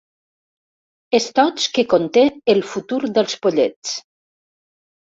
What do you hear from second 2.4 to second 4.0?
el futur dels pollets.